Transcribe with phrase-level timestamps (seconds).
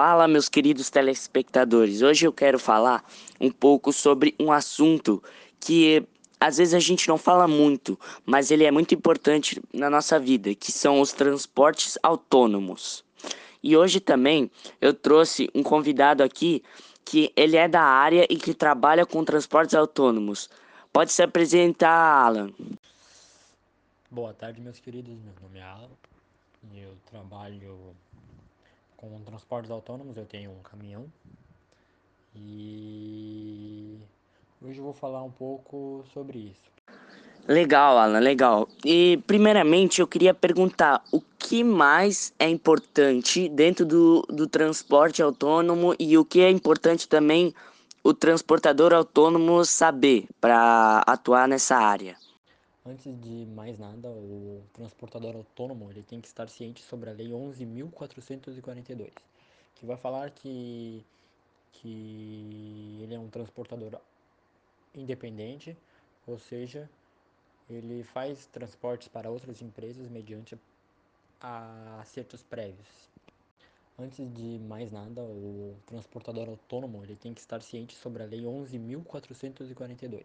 [0.00, 2.02] Fala, meus queridos telespectadores.
[2.02, 3.04] Hoje eu quero falar
[3.40, 5.20] um pouco sobre um assunto
[5.58, 6.06] que
[6.38, 10.54] às vezes a gente não fala muito, mas ele é muito importante na nossa vida,
[10.54, 13.04] que são os transportes autônomos.
[13.60, 14.48] E hoje também
[14.80, 16.62] eu trouxe um convidado aqui
[17.04, 20.48] que ele é da área e que trabalha com transportes autônomos.
[20.92, 22.52] Pode se apresentar, Alan.
[24.08, 25.18] Boa tarde, meus queridos.
[25.24, 25.90] Meu nome é Alan.
[26.72, 27.96] Eu trabalho
[28.98, 31.06] com transportes autônomos, eu tenho um caminhão.
[32.34, 33.96] E
[34.60, 36.68] hoje eu vou falar um pouco sobre isso.
[37.46, 38.68] Legal, Alan, legal.
[38.84, 45.94] E primeiramente eu queria perguntar o que mais é importante dentro do, do transporte autônomo
[45.98, 47.54] e o que é importante também
[48.04, 52.16] o transportador autônomo saber para atuar nessa área.
[52.88, 57.28] Antes de mais nada, o transportador autônomo ele tem que estar ciente sobre a Lei
[57.28, 59.12] 11.442,
[59.74, 61.04] que vai falar que,
[61.74, 64.00] que ele é um transportador
[64.94, 65.76] independente,
[66.26, 66.88] ou seja,
[67.68, 70.58] ele faz transportes para outras empresas mediante
[72.00, 72.88] acertos prévios.
[73.98, 78.44] Antes de mais nada, o transportador autônomo ele tem que estar ciente sobre a Lei
[78.44, 80.24] 11.442,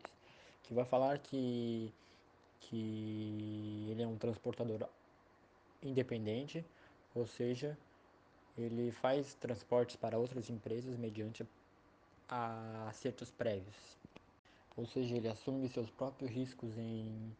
[0.63, 1.91] que vai falar que
[2.69, 4.87] que ele é um transportador
[5.81, 6.65] independente,
[7.13, 7.77] ou seja,
[8.57, 11.45] ele faz transportes para outras empresas mediante
[12.87, 13.75] acertos prévios.
[14.75, 17.35] Ou seja, ele assume seus próprios riscos em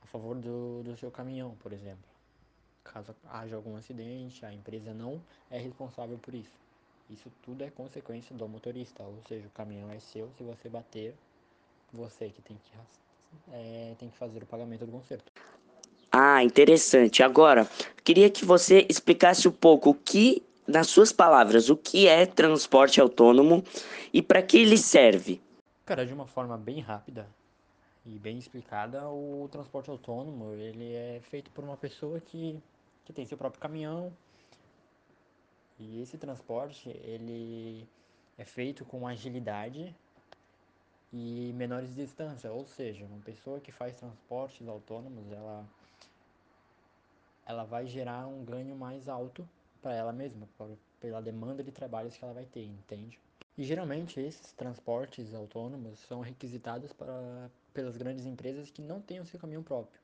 [0.00, 2.08] a favor do, do seu caminhão, por exemplo.
[2.84, 6.56] Caso haja algum acidente, a empresa não é responsável por isso.
[7.10, 11.14] Isso tudo é consequência do motorista, ou seja, o caminhão é seu, se você bater,
[11.92, 12.70] você que tem que
[13.52, 15.32] é, tem que fazer o pagamento do conserto.
[16.10, 17.22] Ah, interessante.
[17.22, 17.68] Agora,
[18.02, 23.00] queria que você explicasse um pouco o que, nas suas palavras, o que é transporte
[23.00, 23.62] autônomo
[24.12, 25.40] e para que ele serve.
[25.84, 27.26] Cara, de uma forma bem rápida
[28.04, 32.58] e bem explicada, o transporte autônomo ele é feito por uma pessoa que,
[33.04, 34.12] que tem seu próprio caminhão
[35.78, 37.86] e esse transporte ele
[38.36, 39.94] é feito com agilidade
[41.12, 45.64] e menores distâncias, ou seja, uma pessoa que faz transportes autônomos, ela
[47.46, 49.48] ela vai gerar um ganho mais alto
[49.80, 50.68] para ela mesma, por,
[51.00, 53.18] pela demanda de trabalhos que ela vai ter, entende?
[53.56, 59.26] E geralmente esses transportes autônomos são requisitados para, pelas grandes empresas que não têm o
[59.26, 59.98] seu caminhão próprio.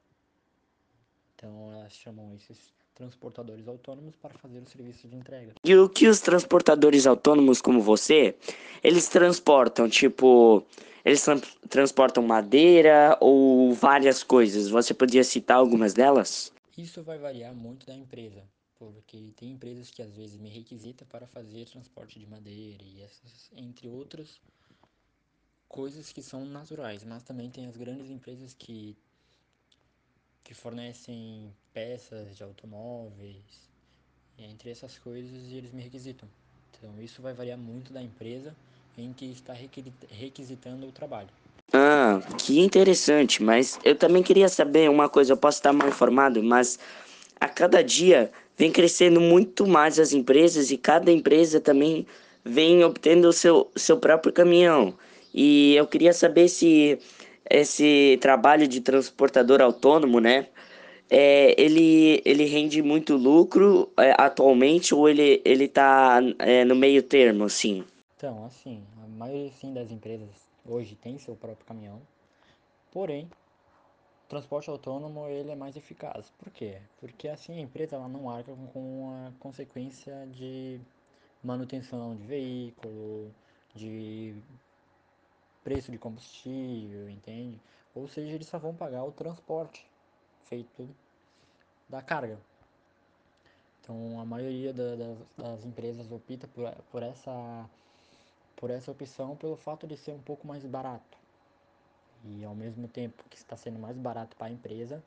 [1.36, 5.52] Então elas chamam esses transportadores autônomos para fazer o serviço de entrega.
[5.62, 8.34] E o que os transportadores autônomos como você,
[8.82, 10.64] eles transportam, tipo,
[11.04, 11.38] eles tra
[11.68, 14.68] transportam madeira ou várias coisas?
[14.68, 16.52] Você podia citar algumas delas?
[16.76, 18.42] Isso vai variar muito da empresa,
[18.78, 23.50] porque tem empresas que às vezes me requisitam para fazer transporte de madeira e essas,
[23.54, 24.40] entre outras
[25.68, 28.96] coisas que são naturais, mas também tem as grandes empresas que
[30.42, 33.42] que fornecem peças de automóveis,
[34.38, 36.28] entre essas coisas eles me requisitam.
[36.70, 38.54] Então isso vai variar muito da empresa
[38.96, 39.52] em que está
[40.10, 41.28] requisitando o trabalho.
[41.72, 46.42] Ah, que interessante, mas eu também queria saber uma coisa, eu posso estar mal informado,
[46.42, 46.78] mas
[47.40, 52.06] a cada dia vem crescendo muito mais as empresas e cada empresa também
[52.44, 54.94] vem obtendo o seu, seu próprio caminhão.
[55.32, 56.98] E eu queria saber se
[57.50, 60.46] esse trabalho de transportador autônomo, né,
[61.10, 67.02] é, ele, ele rende muito lucro é, atualmente ou ele, ele tá é, no meio
[67.02, 67.84] termo, assim?
[68.24, 70.30] Então, assim, a maioria sim das empresas
[70.64, 72.00] hoje tem seu próprio caminhão,
[72.90, 73.26] porém,
[74.24, 76.30] o transporte autônomo ele é mais eficaz.
[76.38, 76.80] Por quê?
[76.98, 80.80] Porque assim a empresa ela não arca com a consequência de
[81.42, 83.30] manutenção de veículo,
[83.74, 84.34] de
[85.62, 87.60] preço de combustível, entende?
[87.94, 89.86] Ou seja, eles só vão pagar o transporte
[90.46, 90.88] feito
[91.90, 92.40] da carga.
[93.82, 97.68] Então, a maioria da, das, das empresas opta por, por essa
[98.64, 101.18] por essa opção pelo fato de ser um pouco mais barato.
[102.24, 105.02] E ao mesmo tempo que está sendo mais barato para a empresa,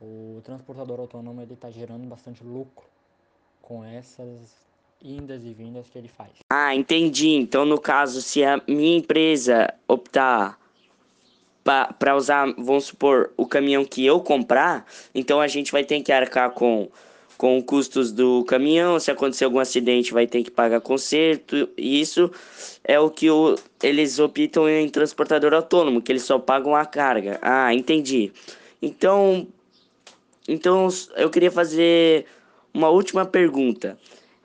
[0.00, 2.86] o transportador autônomo ele está gerando bastante lucro
[3.60, 4.54] com essas
[5.02, 6.30] indas e vindas que ele faz.
[6.48, 7.30] Ah, entendi.
[7.30, 10.56] Então, no caso, se a minha empresa optar
[11.98, 16.12] para usar, vamos supor, o caminhão que eu comprar, então a gente vai ter que
[16.12, 16.88] arcar com
[17.36, 22.30] com custos do caminhão, se acontecer algum acidente vai ter que pagar conserto, isso
[22.84, 27.38] é o que o, eles optam em transportador autônomo, que eles só pagam a carga.
[27.42, 28.32] Ah, entendi.
[28.80, 29.46] Então,
[30.46, 32.26] então eu queria fazer
[32.72, 33.98] uma última pergunta.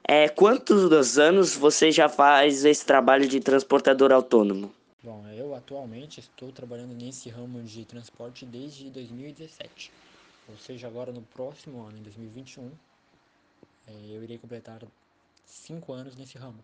[0.04, 4.72] É, quantos anos você já faz esse trabalho de transportador autônomo?
[5.04, 9.92] Bom, eu atualmente estou trabalhando nesse ramo de transporte desde 2017.
[10.50, 12.72] Ou seja, agora no próximo ano, em 2021,
[13.88, 14.82] é, eu irei completar
[15.46, 16.58] cinco anos nesse ramo.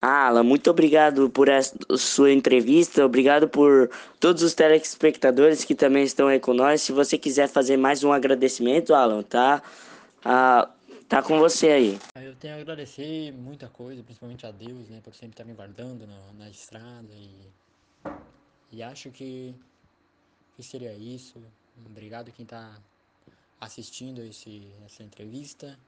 [0.00, 3.88] Alan, muito obrigado por essa sua entrevista, obrigado por
[4.18, 6.82] todos os telespectadores que também estão aí com nós.
[6.82, 9.62] Se você quiser fazer mais um agradecimento, Alan, tá?
[10.24, 10.68] Ah,
[11.08, 11.98] tá com você aí.
[12.16, 16.04] Eu tenho a agradecer muita coisa, principalmente a Deus, né, por sempre estar me guardando
[16.04, 17.30] na, na estrada e,
[18.72, 19.54] e acho que,
[20.56, 21.40] que seria isso.
[21.86, 22.76] Obrigado quem está
[23.62, 25.78] assistindo esse, essa entrevista.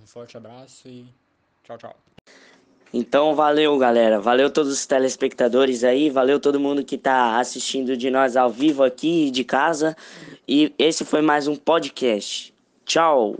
[0.00, 1.06] Um forte abraço e
[1.64, 1.96] tchau, tchau.
[2.92, 4.20] Então, valeu, galera.
[4.20, 6.10] Valeu todos os telespectadores aí.
[6.10, 9.96] Valeu todo mundo que está assistindo de nós ao vivo aqui de casa.
[10.46, 12.54] E esse foi mais um podcast.
[12.84, 13.36] Tchau.